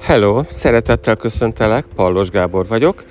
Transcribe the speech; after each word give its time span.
Hello, 0.00 0.42
szeretettel 0.50 1.16
köszöntelek, 1.16 1.84
Pallos 1.94 2.30
Gábor 2.30 2.66
vagyok. 2.66 3.04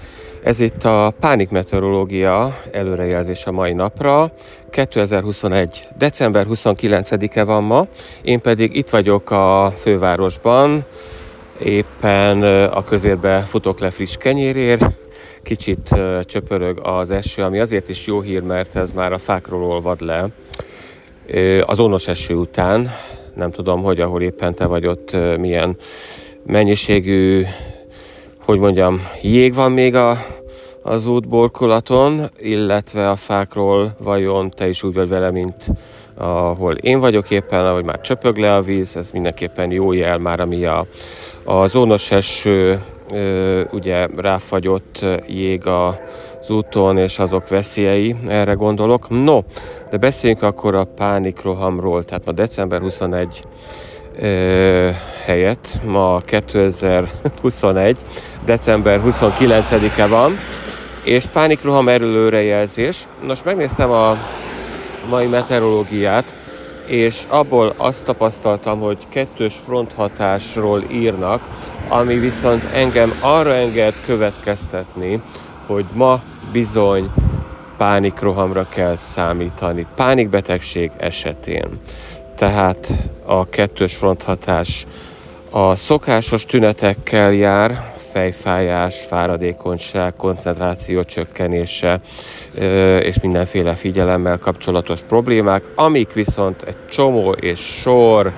Ez 0.43 0.59
itt 0.59 0.83
a 0.83 1.13
Pánik 1.19 1.49
Meteorológia 1.49 2.57
előrejelzés 2.71 3.45
a 3.45 3.51
mai 3.51 3.73
napra. 3.73 4.31
2021. 4.69 5.87
december 5.97 6.45
29-e 6.49 7.44
van 7.44 7.63
ma, 7.63 7.88
én 8.22 8.42
pedig 8.42 8.76
itt 8.76 8.90
vagyok 8.90 9.31
a 9.31 9.74
fővárosban, 9.78 10.86
éppen 11.60 12.44
a 12.67 12.83
közérbe 12.83 13.40
futok 13.40 13.79
le 13.79 13.90
friss 13.90 14.15
kenyérér, 14.15 14.90
kicsit 15.44 15.96
csöpörög 16.22 16.80
az 16.84 17.12
eső, 17.12 17.44
ami 17.44 17.59
azért 17.59 17.90
is 17.90 18.08
jó 18.08 18.22
hír, 18.22 18.41
mert 18.41 18.76
ez 18.76 18.91
már 18.91 19.12
a 19.12 19.17
fákról 19.17 19.63
olvad 19.63 20.02
le 20.02 20.30
az 21.66 21.80
ónos 21.80 22.07
eső 22.07 22.34
után. 22.34 22.91
Nem 23.35 23.52
tudom, 23.52 23.84
hogy 23.84 23.99
ahol 23.99 24.21
éppen 24.21 24.53
te 24.53 24.65
vagy 24.65 24.88
ott 24.88 25.17
milyen 25.38 25.77
mennyiségű, 26.45 27.45
hogy 28.45 28.59
mondjam, 28.59 29.01
jég 29.21 29.53
van 29.53 29.71
még 29.71 29.95
a, 29.95 30.17
az 30.81 31.07
útborkolaton, 31.07 32.29
illetve 32.39 33.09
a 33.09 33.15
fákról 33.15 33.95
vajon 34.03 34.49
te 34.49 34.67
is 34.67 34.84
úgy 34.84 34.93
vagy 34.93 35.07
vele, 35.07 35.31
mint 35.31 35.67
ahol 36.17 36.73
én 36.73 36.99
vagyok 36.99 37.29
éppen, 37.29 37.65
ahogy 37.65 37.84
már 37.84 38.01
csöpög 38.01 38.37
le 38.37 38.55
a 38.55 38.62
víz, 38.62 38.95
ez 38.95 39.12
mindenképpen 39.12 39.71
jó 39.71 39.91
jel 39.91 40.17
már, 40.17 40.39
ami 40.39 40.65
a, 40.65 40.85
a 41.43 41.67
zónos 41.67 42.12
eső, 42.12 42.81
ugye 43.71 44.07
ráfagyott 44.15 45.05
jég 45.27 45.67
az 45.67 46.49
úton, 46.49 46.97
és 46.97 47.19
azok 47.19 47.47
veszélyei, 47.47 48.15
erre 48.27 48.53
gondolok. 48.53 49.09
No, 49.09 49.39
de 49.89 49.97
beszéljünk 49.97 50.41
akkor 50.41 50.75
a 50.75 50.83
pánikrohamról, 50.83 52.03
tehát 52.03 52.27
ma 52.27 52.31
december 52.31 52.79
21 52.79 53.41
helyett 55.25 55.79
ma 55.85 56.17
2021. 56.17 57.97
december 58.45 59.01
29-e 59.05 60.07
van, 60.07 60.37
és 61.03 61.25
pánikroham 61.25 61.90
erőlőrejelzés. 61.90 63.07
Most 63.27 63.45
megnéztem 63.45 63.91
a 63.91 64.17
mai 65.09 65.28
meteorológiát, 65.28 66.34
és 66.86 67.23
abból 67.30 67.73
azt 67.78 68.03
tapasztaltam, 68.03 68.80
hogy 68.80 68.97
kettős 69.09 69.56
fronthatásról 69.66 70.84
írnak, 70.92 71.42
ami 71.88 72.19
viszont 72.19 72.64
engem 72.73 73.14
arra 73.19 73.53
enged 73.53 73.94
következtetni, 74.05 75.22
hogy 75.67 75.86
ma 75.94 76.22
bizony 76.52 77.11
pánikrohamra 77.78 78.67
kell 78.69 78.95
számítani, 78.95 79.86
pánikbetegség 79.95 80.91
esetén. 80.97 81.80
Tehát 82.36 82.91
a 83.25 83.50
kettős 83.50 83.95
fronthatás 83.95 84.86
a 85.50 85.75
szokásos 85.75 86.45
tünetekkel 86.45 87.33
jár, 87.33 87.94
fejfájás, 88.11 89.03
fáradékonyság, 89.03 90.13
koncentráció 90.16 91.03
csökkenése 91.03 92.00
és 93.00 93.19
mindenféle 93.22 93.75
figyelemmel 93.75 94.38
kapcsolatos 94.38 95.02
problémák, 95.02 95.63
amik 95.75 96.13
viszont 96.13 96.61
egy 96.61 96.75
csomó 96.89 97.31
és 97.31 97.59
sor 97.59 98.31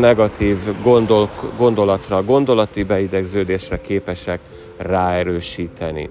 negatív 0.00 0.58
gondol, 0.82 1.28
gondolatra, 1.56 2.24
gondolati 2.24 2.82
beidegződésre 2.82 3.80
képesek 3.80 4.40
ráerősíteni. 4.76 6.08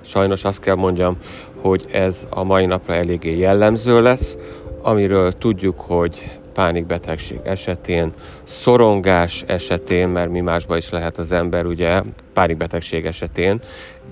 Sajnos 0.00 0.44
azt 0.44 0.60
kell 0.60 0.74
mondjam, 0.74 1.16
hogy 1.56 1.84
ez 1.92 2.26
a 2.30 2.44
mai 2.44 2.66
napra 2.66 2.94
eléggé 2.94 3.38
jellemző 3.38 4.02
lesz, 4.02 4.36
amiről 4.82 5.32
tudjuk, 5.32 5.80
hogy 5.80 6.40
pánikbetegség 6.52 7.40
esetén, 7.44 8.12
szorongás 8.44 9.44
esetén, 9.46 10.08
mert 10.08 10.30
mi 10.30 10.40
másba 10.40 10.76
is 10.76 10.90
lehet 10.90 11.18
az 11.18 11.32
ember, 11.32 11.66
ugye, 11.66 12.02
pánikbetegség 12.32 13.06
esetén, 13.06 13.60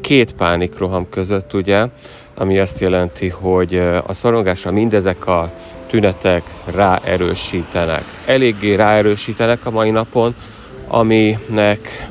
két 0.01 0.35
pánikroham 0.35 1.09
között, 1.09 1.55
ugye, 1.55 1.87
ami 2.35 2.59
azt 2.59 2.81
jelenti, 2.81 3.29
hogy 3.29 3.77
a 4.07 4.13
szorongásra 4.13 4.71
mindezek 4.71 5.27
a 5.27 5.51
tünetek 5.91 6.43
ráerősítenek. 6.65 8.05
Eléggé 8.27 8.75
ráerősítenek 8.75 9.67
a 9.67 9.71
mai 9.71 9.91
napon, 9.91 10.35
aminek 10.89 12.09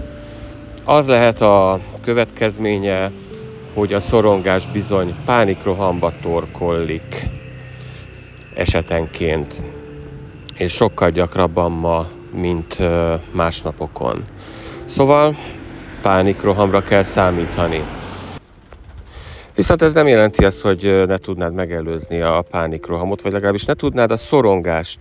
az 0.84 1.08
lehet 1.08 1.42
a 1.42 1.80
következménye, 2.02 3.12
hogy 3.74 3.94
a 3.94 4.00
szorongás 4.00 4.68
bizony 4.68 5.16
pánikrohamba 5.26 6.12
torkollik 6.22 7.28
esetenként, 8.56 9.62
és 10.58 10.72
sokkal 10.72 11.10
gyakrabban 11.10 11.72
ma, 11.72 12.08
mint 12.36 12.78
más 13.32 13.62
napokon. 13.62 14.24
Szóval 14.86 15.38
pánikrohamra 16.02 16.84
kell 16.84 17.02
számítani. 17.02 17.84
Viszont 19.60 19.82
ez 19.82 19.94
nem 19.94 20.08
jelenti 20.08 20.46
azt, 20.46 20.62
hogy 20.62 21.04
ne 21.08 21.18
tudnád 21.18 21.54
megelőzni 21.54 22.22
a 22.22 22.44
pánikrohamot, 22.52 23.22
vagy 23.22 23.32
legalábbis 23.32 23.66
ne 23.66 23.74
tudnád 23.74 24.12
a 24.12 24.18
szorongást 24.18 25.00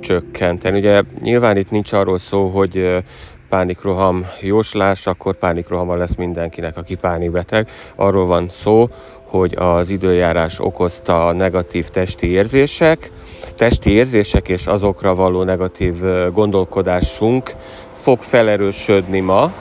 csökkenteni. 0.00 0.78
Ugye 0.78 1.02
nyilván 1.22 1.56
itt 1.56 1.70
nincs 1.70 1.92
arról 1.92 2.18
szó, 2.18 2.46
hogy 2.46 3.02
pánikroham 3.48 4.26
jóslás, 4.40 5.06
akkor 5.06 5.34
pánikrohama 5.34 5.96
lesz 5.96 6.14
mindenkinek, 6.14 6.76
aki 6.76 6.94
pánikbeteg. 6.94 7.70
Arról 7.94 8.26
van 8.26 8.50
szó, 8.52 8.88
hogy 9.22 9.54
az 9.58 9.90
időjárás 9.90 10.60
okozta 10.60 11.32
negatív 11.32 11.88
testi 11.88 12.26
érzések, 12.30 13.10
testi 13.56 13.90
érzések 13.90 14.48
és 14.48 14.66
azokra 14.66 15.14
való 15.14 15.42
negatív 15.42 15.94
gondolkodásunk 16.32 17.50
fog 17.92 18.18
felerősödni 18.18 19.20
ma, 19.20 19.52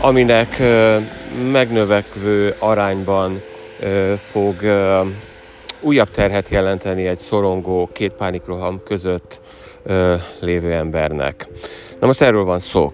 aminek 0.00 0.62
megnövekvő 1.52 2.54
arányban 2.58 3.42
fog 4.16 4.54
újabb 5.80 6.10
terhet 6.10 6.48
jelenteni 6.48 7.06
egy 7.06 7.18
szorongó 7.18 7.88
két 7.92 8.12
pánikroham 8.12 8.80
között 8.84 9.40
lévő 10.40 10.72
embernek. 10.72 11.48
Na 12.00 12.06
most 12.06 12.20
erről 12.20 12.44
van 12.44 12.58
szó. 12.58 12.92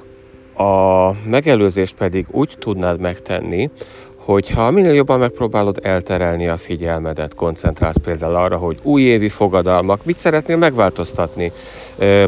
A 0.57 1.13
megelőzést 1.25 1.95
pedig 1.95 2.27
úgy 2.31 2.55
tudnád 2.59 3.01
megtenni, 3.01 3.71
hogyha 4.19 4.71
minél 4.71 4.93
jobban 4.93 5.19
megpróbálod 5.19 5.79
elterelni 5.83 6.49
a 6.49 6.57
figyelmedet, 6.57 7.35
koncentrálsz 7.35 7.97
például 7.97 8.35
arra, 8.35 8.57
hogy 8.57 8.79
újévi 8.83 9.29
fogadalmak, 9.29 10.05
mit 10.05 10.19
szeretnél 10.19 10.57
megváltoztatni 10.57 11.53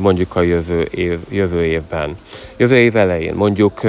mondjuk 0.00 0.37
a 0.37 0.41
jövő, 0.41 0.88
év, 0.91 1.19
jövő 1.31 1.65
évben, 1.65 2.16
jövő 2.56 2.77
év 2.77 2.97
elején. 2.97 3.34
Mondjuk 3.34 3.81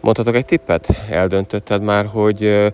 mondhatok 0.00 0.34
egy 0.34 0.44
tippet? 0.44 0.88
Eldöntötted 1.10 1.82
már, 1.82 2.06
hogy 2.06 2.72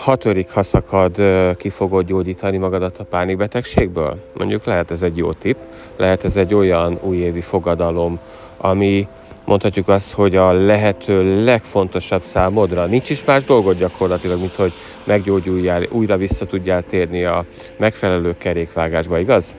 hatodik 0.00 0.50
ha 0.50 0.62
szakad, 0.62 1.22
ki 1.56 1.68
fogod 1.68 2.06
gyógyítani 2.06 2.56
magadat 2.56 2.98
a 2.98 3.04
pánikbetegségből? 3.04 4.16
Mondjuk 4.34 4.64
lehet 4.64 4.90
ez 4.90 5.02
egy 5.02 5.16
jó 5.16 5.32
tipp, 5.32 5.56
lehet 5.96 6.24
ez 6.24 6.36
egy 6.36 6.54
olyan 6.54 6.98
újévi 7.02 7.40
fogadalom, 7.40 8.18
ami 8.56 9.08
mondhatjuk 9.44 9.88
azt, 9.88 10.12
hogy 10.12 10.36
a 10.36 10.52
lehető 10.52 11.44
legfontosabb 11.44 12.22
számodra. 12.22 12.86
Nincs 12.86 13.10
is 13.10 13.24
más 13.24 13.44
dolgod 13.44 13.78
gyakorlatilag, 13.78 14.40
mint 14.40 14.54
hogy 14.54 14.72
meggyógyuljál, 15.04 15.82
újra 15.90 16.16
vissza 16.16 16.46
tudjál 16.46 16.82
térni 16.82 17.24
a 17.24 17.44
megfelelő 17.76 18.34
kerékvágásba, 18.38 19.18
igaz? 19.18 19.54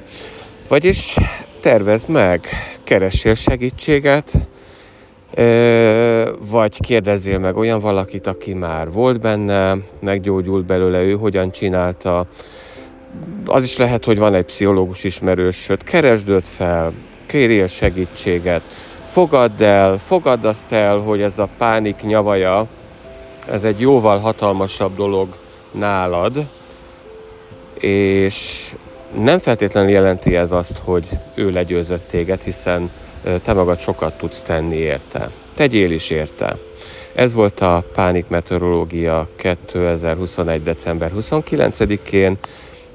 Vagyis 0.67 1.15
tervezd 1.59 2.09
meg, 2.09 2.47
keressél 2.83 3.33
segítséget, 3.33 4.33
vagy 6.49 6.79
kérdezzél 6.79 7.39
meg 7.39 7.57
olyan 7.57 7.79
valakit, 7.79 8.27
aki 8.27 8.53
már 8.53 8.91
volt 8.91 9.19
benne, 9.19 9.77
meggyógyult 9.99 10.65
belőle, 10.65 11.01
ő 11.01 11.13
hogyan 11.13 11.51
csinálta. 11.51 12.25
Az 13.45 13.63
is 13.63 13.77
lehet, 13.77 14.05
hogy 14.05 14.17
van 14.17 14.33
egy 14.33 14.45
pszichológus 14.45 15.03
ismerősöd, 15.03 15.83
keresd 15.83 16.29
őt 16.29 16.47
fel, 16.47 16.93
kérjél 17.25 17.67
segítséget, 17.67 18.61
fogadd 19.03 19.63
el, 19.63 19.97
fogadd 19.97 20.45
azt 20.45 20.71
el, 20.71 20.97
hogy 20.97 21.21
ez 21.21 21.39
a 21.39 21.49
pánik 21.57 22.01
nyavaja, 22.01 22.67
ez 23.47 23.63
egy 23.63 23.79
jóval 23.79 24.19
hatalmasabb 24.19 24.95
dolog 24.95 25.35
nálad, 25.71 26.45
és 27.79 28.69
nem 29.19 29.39
feltétlenül 29.39 29.89
jelenti 29.89 30.35
ez 30.35 30.51
azt, 30.51 30.77
hogy 30.77 31.07
ő 31.35 31.49
legyőzött 31.49 32.07
téged, 32.09 32.41
hiszen 32.41 32.89
te 33.43 33.53
magad 33.53 33.79
sokat 33.79 34.17
tudsz 34.17 34.41
tenni 34.41 34.75
érte. 34.75 35.29
Tegyél 35.55 35.91
is 35.91 36.09
érte. 36.09 36.57
Ez 37.13 37.33
volt 37.33 37.59
a 37.59 37.83
Pánik 37.93 38.27
Meteorológia 38.27 39.27
2021. 39.35 40.63
december 40.63 41.11
29-én. 41.15 42.37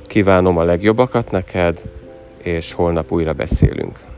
Kívánom 0.07 0.59
a 0.59 0.63
legjobbakat 0.63 1.31
neked, 1.31 1.83
és 2.43 2.73
holnap 2.73 3.13
újra 3.13 3.33
beszélünk. 3.33 4.16